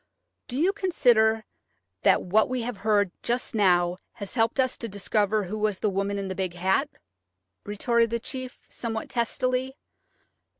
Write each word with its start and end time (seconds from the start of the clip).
"Do 0.47 0.57
you 0.57 0.73
consider 0.73 1.45
that 2.01 2.23
what 2.23 2.49
we 2.49 2.63
have 2.63 2.77
heard 2.77 3.11
just 3.21 3.53
now 3.53 3.97
has 4.13 4.33
helped 4.33 4.59
us 4.59 4.75
to 4.77 4.89
discover 4.89 5.43
who 5.43 5.59
was 5.59 5.77
the 5.77 5.91
woman 5.91 6.17
in 6.17 6.27
the 6.27 6.33
big 6.33 6.55
hat?" 6.55 6.89
retorted 7.65 8.09
the 8.09 8.19
chief, 8.19 8.57
somewhat 8.67 9.09
testily. 9.09 9.77